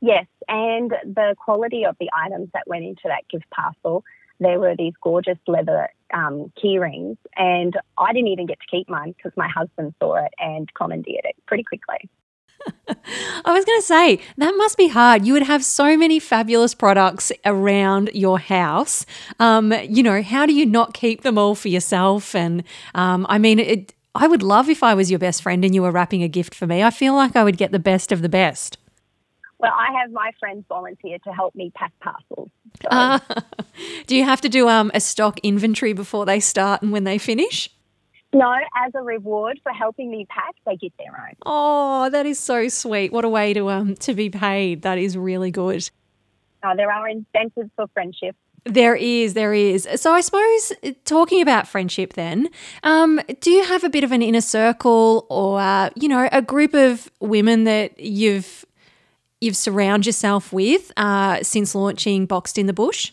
Yes, 0.00 0.26
and 0.48 0.90
the 1.04 1.34
quality 1.38 1.84
of 1.84 1.96
the 1.98 2.10
items 2.12 2.48
that 2.52 2.64
went 2.66 2.84
into 2.84 3.02
that 3.04 3.26
gift 3.30 3.48
parcel. 3.50 4.04
There 4.40 4.58
were 4.58 4.74
these 4.76 4.94
gorgeous 5.00 5.38
leather 5.46 5.88
um, 6.12 6.52
key 6.60 6.78
rings, 6.78 7.16
and 7.36 7.74
I 7.96 8.12
didn't 8.12 8.28
even 8.28 8.46
get 8.46 8.58
to 8.60 8.66
keep 8.68 8.88
mine 8.88 9.14
because 9.16 9.32
my 9.36 9.48
husband 9.48 9.94
saw 10.00 10.16
it 10.16 10.32
and 10.38 10.72
commandeered 10.74 11.24
it 11.24 11.36
pretty 11.46 11.62
quickly. 11.62 12.10
I 13.44 13.52
was 13.52 13.64
going 13.64 13.80
to 13.80 13.86
say, 13.86 14.20
that 14.38 14.54
must 14.56 14.76
be 14.76 14.88
hard. 14.88 15.26
You 15.26 15.32
would 15.34 15.42
have 15.42 15.64
so 15.64 15.96
many 15.96 16.18
fabulous 16.18 16.74
products 16.74 17.32
around 17.44 18.10
your 18.14 18.38
house. 18.38 19.04
Um, 19.38 19.72
you 19.88 20.02
know, 20.02 20.22
how 20.22 20.46
do 20.46 20.54
you 20.54 20.66
not 20.66 20.94
keep 20.94 21.22
them 21.22 21.38
all 21.38 21.54
for 21.54 21.68
yourself? 21.68 22.34
And 22.34 22.64
um, 22.94 23.26
I 23.28 23.38
mean, 23.38 23.58
it, 23.58 23.94
I 24.14 24.26
would 24.26 24.42
love 24.42 24.68
if 24.68 24.82
I 24.82 24.94
was 24.94 25.10
your 25.10 25.18
best 25.18 25.42
friend 25.42 25.64
and 25.64 25.74
you 25.74 25.82
were 25.82 25.90
wrapping 25.90 26.22
a 26.22 26.28
gift 26.28 26.54
for 26.54 26.66
me. 26.66 26.82
I 26.82 26.90
feel 26.90 27.14
like 27.14 27.36
I 27.36 27.44
would 27.44 27.56
get 27.56 27.72
the 27.72 27.78
best 27.78 28.12
of 28.12 28.22
the 28.22 28.28
best. 28.28 28.78
Well, 29.58 29.72
I 29.72 29.98
have 30.00 30.10
my 30.10 30.30
friends 30.38 30.64
volunteer 30.68 31.18
to 31.24 31.32
help 31.32 31.54
me 31.54 31.72
pack 31.74 31.92
parcels. 32.00 32.50
So. 32.82 32.88
Uh, 32.90 33.18
do 34.06 34.16
you 34.16 34.24
have 34.24 34.40
to 34.42 34.48
do 34.48 34.68
um, 34.68 34.90
a 34.94 35.00
stock 35.00 35.38
inventory 35.42 35.92
before 35.92 36.26
they 36.26 36.40
start 36.40 36.82
and 36.82 36.92
when 36.92 37.04
they 37.04 37.18
finish? 37.18 37.70
No, 38.34 38.52
as 38.84 38.92
a 38.96 39.02
reward 39.02 39.60
for 39.62 39.70
helping 39.72 40.10
me 40.10 40.26
pack, 40.28 40.54
they 40.66 40.76
get 40.76 40.92
their 40.98 41.12
own. 41.12 41.36
Oh, 41.46 42.10
that 42.10 42.26
is 42.26 42.38
so 42.38 42.68
sweet. 42.68 43.12
What 43.12 43.24
a 43.24 43.28
way 43.28 43.54
to 43.54 43.70
um 43.70 43.94
to 43.96 44.12
be 44.12 44.28
paid. 44.28 44.82
That 44.82 44.98
is 44.98 45.16
really 45.16 45.52
good. 45.52 45.88
Oh, 46.64 46.72
there 46.76 46.90
are 46.90 47.08
incentives 47.08 47.70
for 47.76 47.86
friendship. 47.94 48.34
There 48.64 48.96
is, 48.96 49.34
there 49.34 49.52
is. 49.52 49.86
So 49.96 50.12
I 50.12 50.20
suppose 50.22 50.72
talking 51.04 51.42
about 51.42 51.68
friendship, 51.68 52.14
then, 52.14 52.48
um, 52.82 53.20
do 53.40 53.50
you 53.50 53.62
have 53.62 53.84
a 53.84 53.90
bit 53.90 54.04
of 54.04 54.10
an 54.10 54.22
inner 54.22 54.40
circle, 54.40 55.26
or 55.28 55.60
uh, 55.60 55.90
you 55.94 56.08
know, 56.08 56.28
a 56.32 56.42
group 56.42 56.74
of 56.74 57.10
women 57.20 57.64
that 57.64 58.00
you've 58.00 58.64
you've 59.40 59.56
surrounded 59.56 60.06
yourself 60.06 60.52
with 60.52 60.90
uh, 60.96 61.42
since 61.42 61.74
launching 61.74 62.26
Boxed 62.26 62.58
in 62.58 62.66
the 62.66 62.72
Bush? 62.72 63.12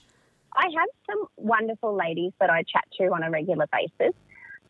I 0.55 0.63
have 0.63 0.89
some 1.09 1.27
wonderful 1.37 1.95
ladies 1.95 2.31
that 2.39 2.49
I 2.49 2.63
chat 2.63 2.85
to 2.97 3.13
on 3.13 3.21
a 3.21 3.29
regular 3.29 3.67
basis. 3.71 4.15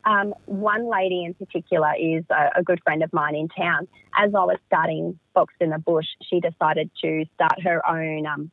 Um, 0.04 0.34
one 0.46 0.90
lady 0.90 1.24
in 1.26 1.34
particular 1.34 1.94
is 2.00 2.24
a, 2.30 2.60
a, 2.60 2.64
good 2.64 2.82
friend 2.84 3.04
of 3.04 3.14
mine 3.14 3.36
in 3.36 3.48
town. 3.50 3.88
As 4.18 4.34
I 4.34 4.44
was 4.46 4.58
starting 4.66 5.20
Boxed 5.34 5.58
in 5.60 5.70
the 5.70 5.78
Bush, 5.78 6.08
she 6.28 6.40
decided 6.40 6.90
to 7.04 7.26
start 7.36 7.62
her 7.62 7.88
own 7.88 8.26
um, 8.26 8.52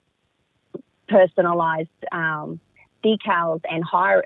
personalised 1.08 1.88
um, 2.12 2.60
decals 3.02 3.60
and 3.70 3.82
hire 3.82 4.24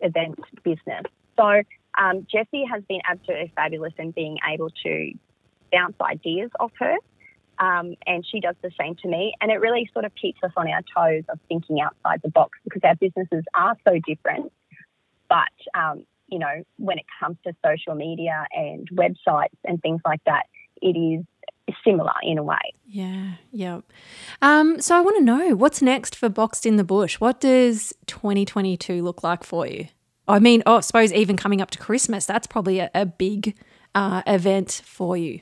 event 0.00 0.40
business. 0.64 1.04
So 1.36 1.62
um, 1.96 2.26
Jessie 2.30 2.64
has 2.70 2.82
been 2.88 3.00
absolutely 3.08 3.52
fabulous 3.54 3.92
in 3.98 4.10
being 4.10 4.38
able 4.52 4.70
to 4.82 5.12
bounce 5.72 5.96
ideas 6.00 6.50
off 6.58 6.72
her. 6.78 6.96
Um, 7.58 7.94
and 8.06 8.24
she 8.26 8.40
does 8.40 8.56
the 8.62 8.70
same 8.80 8.96
to 9.02 9.08
me. 9.08 9.34
And 9.40 9.50
it 9.50 9.60
really 9.60 9.88
sort 9.92 10.04
of 10.04 10.14
keeps 10.14 10.40
us 10.42 10.52
on 10.56 10.66
our 10.68 10.80
toes 10.96 11.24
of 11.28 11.38
thinking 11.48 11.80
outside 11.80 12.20
the 12.22 12.30
box 12.30 12.58
because 12.64 12.80
our 12.84 12.96
businesses 12.96 13.44
are 13.54 13.76
so 13.86 13.98
different. 14.06 14.50
But 15.28 15.78
um, 15.78 16.06
you 16.30 16.38
know, 16.38 16.62
when 16.76 16.98
it 16.98 17.06
comes 17.18 17.36
to 17.44 17.52
social 17.64 17.94
media 17.94 18.46
and 18.52 18.88
websites 18.92 19.56
and 19.64 19.80
things 19.82 20.00
like 20.04 20.22
that, 20.26 20.44
it 20.80 20.96
is 20.96 21.24
similar 21.84 22.12
in 22.22 22.38
a 22.38 22.42
way. 22.42 22.74
Yeah, 22.86 23.32
yeah. 23.52 23.80
Um, 24.42 24.80
so 24.80 24.96
I 24.96 25.00
want 25.00 25.18
to 25.18 25.24
know 25.24 25.54
what's 25.54 25.82
next 25.82 26.16
for 26.16 26.28
Boxed 26.28 26.66
in 26.66 26.76
the 26.76 26.84
Bush. 26.84 27.20
What 27.20 27.40
does 27.40 27.92
2022 28.06 29.02
look 29.02 29.22
like 29.22 29.44
for 29.44 29.66
you? 29.66 29.88
I 30.26 30.38
mean, 30.38 30.62
oh, 30.66 30.76
I 30.76 30.80
suppose 30.80 31.12
even 31.12 31.36
coming 31.36 31.60
up 31.60 31.70
to 31.72 31.78
Christmas, 31.78 32.26
that's 32.26 32.46
probably 32.46 32.78
a, 32.78 32.90
a 32.94 33.06
big 33.06 33.56
uh, 33.94 34.22
event 34.26 34.82
for 34.84 35.16
you. 35.16 35.40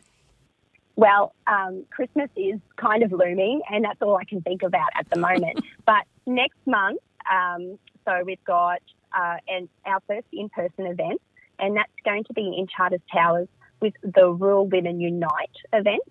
Well, 0.97 1.35
um, 1.47 1.85
Christmas 1.91 2.29
is 2.37 2.59
kind 2.77 3.03
of 3.03 3.13
looming, 3.13 3.61
and 3.71 3.85
that's 3.85 4.03
all 4.03 4.17
I 4.17 4.25
can 4.25 4.41
think 4.41 4.63
about 4.63 4.89
at 4.99 5.09
the 5.11 5.19
moment. 5.19 5.61
but 5.87 6.05
next 6.27 6.59
month, 6.67 7.01
um, 7.31 7.79
so 8.05 8.23
we've 8.25 8.43
got 8.45 8.81
uh, 9.17 9.37
and 9.49 9.69
our 9.87 10.01
first 10.07 10.27
in-person 10.33 10.87
event, 10.87 11.21
and 11.59 11.77
that's 11.77 11.93
going 12.05 12.25
to 12.25 12.33
be 12.33 12.55
in 12.59 12.67
Charters 12.67 13.01
Towers 13.13 13.49
with 13.81 13.95
the 14.03 14.29
Rural 14.29 14.67
Women 14.67 15.01
Unite 15.01 15.57
event. 15.73 16.03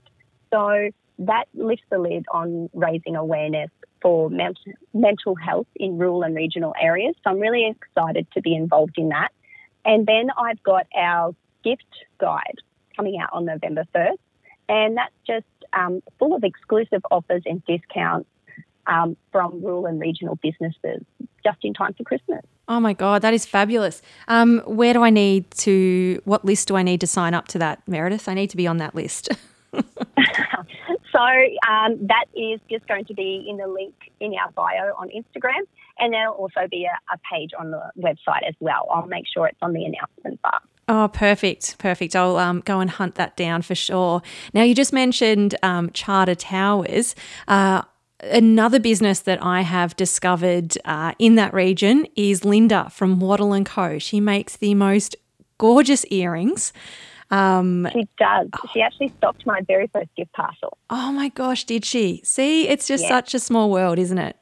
So 0.52 0.90
that 1.20 1.46
lifts 1.54 1.86
the 1.90 2.00
lid 2.00 2.26
on 2.32 2.70
raising 2.74 3.16
awareness 3.16 3.70
for 4.02 4.30
mental 4.94 5.36
health 5.36 5.68
in 5.76 5.98
rural 5.98 6.24
and 6.24 6.36
regional 6.36 6.74
areas. 6.80 7.16
So 7.24 7.32
I'm 7.32 7.40
really 7.40 7.68
excited 7.68 8.28
to 8.34 8.42
be 8.42 8.56
involved 8.56 8.98
in 8.98 9.10
that. 9.10 9.30
And 9.84 10.06
then 10.06 10.30
I've 10.38 10.62
got 10.64 10.86
our 10.96 11.34
gift 11.64 11.84
guide 12.20 12.58
coming 12.96 13.20
out 13.20 13.30
on 13.32 13.46
November 13.46 13.86
1st, 13.96 14.18
and 14.70 14.98
that's 14.98 15.14
just 15.26 15.46
um, 15.74 16.02
full 16.20 16.36
of 16.36 16.44
exclusive 16.44 17.02
offers 17.10 17.44
and 17.46 17.64
discounts 17.66 18.30
um, 18.86 19.18
from 19.32 19.64
rural 19.64 19.86
and 19.86 20.00
regional 20.00 20.36
businesses 20.36 21.04
just 21.44 21.58
in 21.64 21.74
time 21.74 21.94
for 21.94 22.04
Christmas. 22.04 22.44
Oh 22.68 22.80
my 22.80 22.94
God, 22.94 23.22
that 23.22 23.34
is 23.34 23.46
fabulous. 23.46 24.02
Um, 24.28 24.60
where 24.66 24.94
do 24.94 25.04
I 25.04 25.10
need 25.10 25.50
to, 25.52 26.22
what 26.26 26.44
list 26.44 26.68
do 26.68 26.76
I 26.76 26.84
need 26.84 27.00
to 27.02 27.08
sign 27.08 27.34
up 27.34 27.48
to 27.50 27.60
that, 27.60 27.82
Meredith? 27.88 28.28
I 28.28 28.34
need 28.34 28.50
to 28.50 28.58
be 28.58 28.68
on 28.68 28.78
that 28.78 28.94
list. 28.94 29.30
so 29.74 29.80
um, 29.80 32.08
that 32.08 32.26
is 32.36 32.60
just 32.70 32.86
going 32.88 33.06
to 33.06 33.14
be 33.14 33.46
in 33.48 33.58
the 33.58 33.68
link 33.68 33.94
in 34.20 34.34
our 34.34 34.52
bio 34.52 34.94
on 34.98 35.10
Instagram, 35.10 35.62
and 36.00 36.14
there'll 36.14 36.34
also 36.34 36.68
be 36.70 36.86
a, 36.86 37.14
a 37.14 37.18
page 37.32 37.52
on 37.58 37.72
the 37.72 37.82
website 37.98 38.46
as 38.48 38.56
well. 38.60 38.88
I'll 38.94 39.08
make 39.08 39.26
sure 39.34 39.48
it's 39.48 39.58
on 39.62 39.72
the 39.72 39.86
announcement 39.86 40.42
bar. 40.42 40.60
Oh, 40.90 41.10
perfect, 41.12 41.78
perfect. 41.80 42.16
I'll 42.16 42.38
um, 42.38 42.62
go 42.62 42.80
and 42.80 42.90
hunt 42.90 43.16
that 43.16 43.36
down 43.36 43.62
for 43.62 43.76
sure. 43.76 44.22
Now, 44.54 44.64
you 44.64 44.74
just 44.74 44.94
mentioned 44.94 45.56
um, 45.62 45.90
Charter 45.92 46.36
Towers. 46.36 47.14
Uh, 47.48 47.82
Another 48.20 48.80
business 48.80 49.20
that 49.22 49.44
I 49.44 49.62
have 49.62 49.96
discovered 49.96 50.76
uh, 50.86 51.14
in 51.20 51.36
that 51.36 51.54
region 51.54 52.08
is 52.16 52.44
Linda 52.44 52.90
from 52.90 53.20
Wattle 53.20 53.54
and 53.54 53.66
Co. 53.66 54.00
She 54.00 54.20
makes 54.20 54.58
the 54.58 54.74
most 54.74 55.16
gorgeous 55.60 56.04
earrings. 56.06 56.74
Um, 57.30 57.88
she 57.92 58.08
does. 58.18 58.48
She 58.74 58.82
actually 58.82 59.10
stocked 59.18 59.46
my 59.46 59.62
very 59.62 59.88
first 59.88 60.10
gift 60.16 60.34
parcel. 60.34 60.78
Oh 60.90 61.12
my 61.12 61.30
gosh, 61.30 61.64
did 61.66 61.86
she? 61.86 62.22
See, 62.24 62.68
it's 62.68 62.88
just 62.88 63.04
yeah. 63.04 63.10
such 63.10 63.34
a 63.36 63.40
small 63.40 63.70
world, 63.70 64.00
isn't 64.00 64.18
it? 64.18 64.36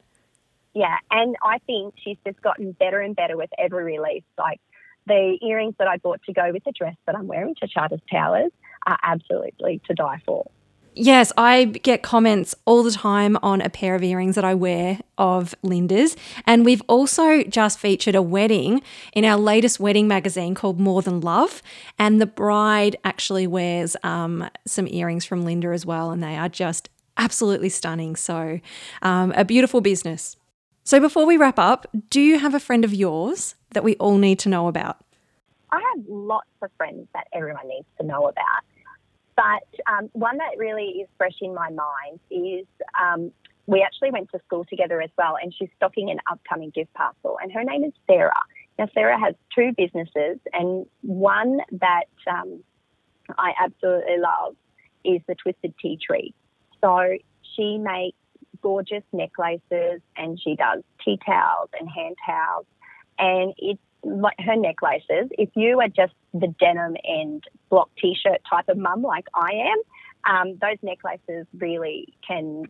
Yeah, 0.72 0.96
and 1.10 1.36
I 1.42 1.58
think 1.66 1.94
she's 2.02 2.18
just 2.24 2.40
gotten 2.42 2.72
better 2.72 3.00
and 3.00 3.16
better 3.16 3.36
with 3.36 3.50
every 3.58 3.84
release. 3.84 4.24
Like 4.38 4.60
the 5.06 5.38
earrings 5.42 5.74
that 5.78 5.88
I 5.88 5.96
bought 5.96 6.22
to 6.24 6.32
go 6.32 6.50
with 6.52 6.64
the 6.64 6.72
dress 6.72 6.96
that 7.06 7.14
I'm 7.14 7.26
wearing 7.26 7.54
to 7.60 7.68
Charters 7.68 8.00
Towers 8.10 8.52
are 8.86 8.98
absolutely 9.02 9.80
to 9.86 9.94
die 9.94 10.22
for. 10.24 10.50
Yes, 10.98 11.30
I 11.36 11.66
get 11.66 12.02
comments 12.02 12.54
all 12.64 12.82
the 12.82 12.90
time 12.90 13.36
on 13.42 13.60
a 13.60 13.68
pair 13.68 13.94
of 13.94 14.02
earrings 14.02 14.34
that 14.34 14.46
I 14.46 14.54
wear 14.54 14.98
of 15.18 15.54
Linda's. 15.62 16.16
And 16.46 16.64
we've 16.64 16.80
also 16.88 17.42
just 17.42 17.78
featured 17.78 18.14
a 18.14 18.22
wedding 18.22 18.80
in 19.12 19.26
our 19.26 19.36
latest 19.36 19.78
wedding 19.78 20.08
magazine 20.08 20.54
called 20.54 20.80
More 20.80 21.02
Than 21.02 21.20
Love. 21.20 21.62
And 21.98 22.18
the 22.18 22.24
bride 22.24 22.96
actually 23.04 23.46
wears 23.46 23.94
um, 24.04 24.48
some 24.66 24.88
earrings 24.88 25.26
from 25.26 25.44
Linda 25.44 25.68
as 25.68 25.84
well. 25.84 26.12
And 26.12 26.22
they 26.22 26.34
are 26.34 26.48
just 26.48 26.88
absolutely 27.18 27.68
stunning. 27.68 28.16
So, 28.16 28.58
um, 29.02 29.32
a 29.36 29.44
beautiful 29.44 29.82
business. 29.82 30.38
So, 30.82 30.98
before 30.98 31.26
we 31.26 31.36
wrap 31.36 31.58
up, 31.58 31.86
do 32.08 32.22
you 32.22 32.38
have 32.38 32.54
a 32.54 32.60
friend 32.60 32.86
of 32.86 32.94
yours 32.94 33.54
that 33.72 33.84
we 33.84 33.96
all 33.96 34.16
need 34.16 34.38
to 34.40 34.48
know 34.48 34.66
about? 34.66 34.96
I 35.70 35.92
have 35.94 36.04
lots 36.08 36.48
of 36.62 36.70
friends 36.78 37.06
that 37.12 37.26
everyone 37.34 37.68
needs 37.68 37.86
to 38.00 38.06
know 38.06 38.28
about. 38.28 38.64
But 39.46 39.92
um, 39.92 40.08
one 40.12 40.38
that 40.38 40.58
really 40.58 41.02
is 41.02 41.08
fresh 41.16 41.36
in 41.40 41.54
my 41.54 41.70
mind 41.70 42.20
is 42.30 42.66
um, 43.00 43.30
we 43.66 43.82
actually 43.82 44.10
went 44.10 44.30
to 44.32 44.40
school 44.46 44.64
together 44.68 45.00
as 45.00 45.10
well, 45.16 45.36
and 45.40 45.54
she's 45.56 45.68
stocking 45.76 46.10
an 46.10 46.18
upcoming 46.30 46.70
gift 46.70 46.92
parcel, 46.94 47.38
and 47.40 47.52
her 47.52 47.62
name 47.62 47.84
is 47.84 47.92
Sarah. 48.06 48.32
Now, 48.78 48.88
Sarah 48.92 49.18
has 49.18 49.34
two 49.54 49.72
businesses, 49.76 50.38
and 50.52 50.86
one 51.02 51.58
that 51.72 52.06
um, 52.28 52.62
I 53.38 53.52
absolutely 53.62 54.18
love 54.18 54.56
is 55.04 55.20
the 55.28 55.34
Twisted 55.36 55.74
Tea 55.80 55.98
Tree. 56.04 56.34
So 56.80 57.16
she 57.54 57.78
makes 57.78 58.16
gorgeous 58.62 59.04
necklaces, 59.12 60.00
and 60.16 60.40
she 60.40 60.56
does 60.56 60.82
tea 61.04 61.18
towels 61.24 61.70
and 61.78 61.88
hand 61.88 62.16
towels, 62.26 62.66
and 63.18 63.54
it's 63.58 63.80
like 64.02 64.36
her 64.38 64.56
necklaces, 64.56 65.28
if 65.32 65.50
you 65.54 65.80
are 65.80 65.88
just 65.88 66.12
the 66.32 66.48
denim 66.60 66.96
and 67.04 67.42
block 67.70 67.90
t-shirt 68.00 68.40
type 68.48 68.68
of 68.68 68.76
mum 68.76 69.02
like 69.02 69.26
I 69.34 69.50
am, 69.72 70.36
um, 70.36 70.58
those 70.60 70.78
necklaces 70.82 71.46
really 71.56 72.08
can 72.26 72.64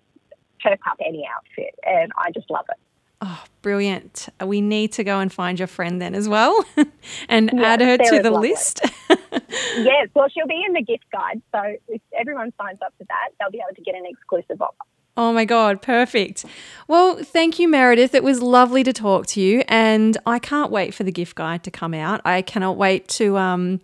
perk 0.63 0.81
up 0.91 0.99
any 1.05 1.27
outfit, 1.27 1.75
and 1.85 2.13
I 2.17 2.31
just 2.31 2.51
love 2.51 2.65
it. 2.71 2.77
Oh, 3.23 3.45
brilliant. 3.63 4.29
We 4.45 4.61
need 4.61 4.93
to 4.93 5.05
go 5.05 5.21
and 5.21 5.33
find 5.33 5.59
your 5.59 5.69
friend 5.69 6.03
then 6.03 6.15
as 6.15 6.29
well 6.29 6.65
and 7.29 7.51
Yeah, 7.55 7.63
add 7.63 7.81
her 7.81 7.97
to 7.97 8.23
the 8.23 8.31
lovely. 8.31 8.51
list. 8.51 8.81
yes, 9.11 10.09
well, 10.15 10.29
she'll 10.29 10.47
be 10.47 10.63
in 10.67 10.75
the 10.75 10.83
gift 10.83 11.05
guide, 11.11 11.41
so 11.53 11.61
if 11.89 12.03
everyone 12.19 12.53
signs 12.61 12.79
up 12.85 12.93
for 12.99 13.05
that, 13.05 13.29
they'll 13.41 13.51
be 13.51 13.63
able 13.67 13.75
to 13.75 13.83
get 13.83 13.95
an 13.95 14.05
exclusive 14.07 14.61
offer. 14.61 14.75
Oh 15.17 15.33
my 15.33 15.45
God, 15.45 15.83
perfect. 15.83 16.45
Well, 16.89 17.17
thank 17.23 17.59
you, 17.59 17.69
Meredith. 17.69 18.15
It 18.15 18.23
was 18.23 18.43
lovely 18.43 18.85
to 18.85 18.93
talk 18.93 19.27
to 19.29 19.41
you. 19.41 19.63
And 19.69 20.17
I 20.27 20.39
can't 20.39 20.71
wait 20.71 20.95
for 20.95 21.05
the 21.05 21.13
gift 21.13 21.37
guide 21.37 21.65
to 21.65 21.71
come 21.71 21.95
out. 21.95 22.21
I 22.25 22.43
cannot 22.43 22.77
wait 22.77 23.09
to 23.09 23.37
um 23.37 23.81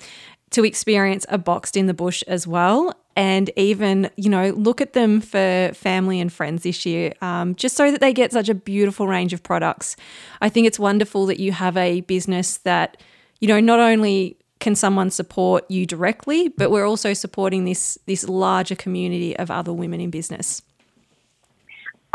to 0.50 0.64
experience 0.64 1.24
a 1.30 1.38
boxed 1.38 1.76
in 1.76 1.86
the 1.86 1.94
bush 1.94 2.22
as 2.26 2.46
well. 2.46 2.94
And 3.16 3.50
even, 3.56 4.10
you 4.16 4.30
know, 4.30 4.50
look 4.50 4.80
at 4.80 4.92
them 4.92 5.20
for 5.20 5.70
family 5.74 6.20
and 6.20 6.32
friends 6.32 6.62
this 6.62 6.86
year, 6.86 7.12
um, 7.20 7.54
just 7.54 7.76
so 7.76 7.90
that 7.90 8.00
they 8.00 8.12
get 8.12 8.32
such 8.32 8.48
a 8.48 8.54
beautiful 8.54 9.06
range 9.06 9.32
of 9.32 9.42
products. 9.42 9.96
I 10.40 10.48
think 10.48 10.66
it's 10.66 10.78
wonderful 10.78 11.26
that 11.26 11.38
you 11.38 11.52
have 11.52 11.76
a 11.76 12.02
business 12.02 12.58
that, 12.58 12.96
you 13.40 13.48
know, 13.48 13.60
not 13.60 13.80
only 13.80 14.36
can 14.60 14.74
someone 14.74 15.10
support 15.10 15.68
you 15.70 15.84
directly, 15.84 16.48
but 16.48 16.70
we're 16.70 16.86
also 16.86 17.12
supporting 17.12 17.64
this 17.64 17.98
this 18.06 18.28
larger 18.28 18.76
community 18.76 19.36
of 19.36 19.50
other 19.50 19.72
women 19.72 20.00
in 20.00 20.10
business. 20.10 20.62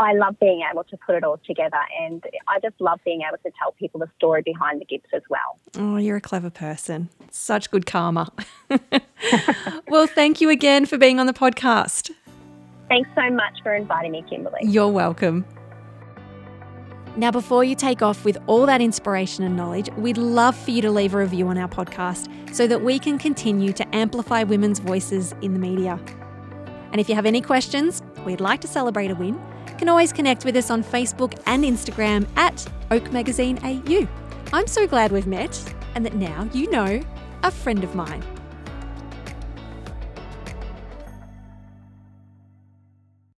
I 0.00 0.12
love 0.12 0.38
being 0.38 0.62
able 0.70 0.84
to 0.84 0.96
put 0.96 1.16
it 1.16 1.24
all 1.24 1.40
together, 1.44 1.78
and 2.00 2.22
I 2.46 2.60
just 2.60 2.80
love 2.80 3.00
being 3.04 3.22
able 3.26 3.38
to 3.38 3.50
tell 3.58 3.72
people 3.72 3.98
the 3.98 4.08
story 4.16 4.42
behind 4.42 4.80
the 4.80 4.84
gifts 4.84 5.08
as 5.12 5.22
well. 5.28 5.58
Oh, 5.76 5.96
you're 5.96 6.16
a 6.16 6.20
clever 6.20 6.50
person. 6.50 7.08
Such 7.32 7.70
good 7.70 7.84
karma. 7.84 8.30
well, 9.88 10.06
thank 10.06 10.40
you 10.40 10.50
again 10.50 10.86
for 10.86 10.98
being 10.98 11.18
on 11.18 11.26
the 11.26 11.32
podcast. 11.32 12.12
Thanks 12.88 13.10
so 13.16 13.28
much 13.30 13.60
for 13.62 13.74
inviting 13.74 14.12
me, 14.12 14.24
Kimberly. 14.28 14.60
You're 14.62 14.88
welcome. 14.88 15.44
Now, 17.16 17.32
before 17.32 17.64
you 17.64 17.74
take 17.74 18.00
off 18.00 18.24
with 18.24 18.38
all 18.46 18.66
that 18.66 18.80
inspiration 18.80 19.42
and 19.42 19.56
knowledge, 19.56 19.90
we'd 19.96 20.16
love 20.16 20.56
for 20.56 20.70
you 20.70 20.80
to 20.82 20.90
leave 20.92 21.14
a 21.14 21.18
review 21.18 21.48
on 21.48 21.58
our 21.58 21.68
podcast 21.68 22.28
so 22.54 22.68
that 22.68 22.82
we 22.82 23.00
can 23.00 23.18
continue 23.18 23.72
to 23.72 23.94
amplify 23.94 24.44
women's 24.44 24.78
voices 24.78 25.34
in 25.42 25.54
the 25.54 25.58
media. 25.58 25.98
And 26.92 27.00
if 27.00 27.08
you 27.08 27.16
have 27.16 27.26
any 27.26 27.40
questions, 27.40 28.02
we'd 28.24 28.40
like 28.40 28.60
to 28.60 28.68
celebrate 28.68 29.10
a 29.10 29.16
win, 29.16 29.34
you 29.34 29.57
can 29.76 29.88
always 29.88 30.12
connect 30.12 30.44
with 30.44 30.56
us 30.56 30.70
on 30.70 30.82
Facebook 30.82 31.40
and 31.46 31.64
Instagram 31.64 32.26
at 32.36 32.66
Oak 32.90 33.12
Magazine 33.12 33.58
AU. 33.62 34.08
I'm 34.52 34.66
so 34.66 34.86
glad 34.86 35.12
we've 35.12 35.26
met 35.26 35.74
and 35.94 36.06
that 36.06 36.14
now 36.14 36.48
you 36.52 36.70
know 36.70 37.02
a 37.42 37.50
friend 37.50 37.84
of 37.84 37.94
mine. 37.94 38.37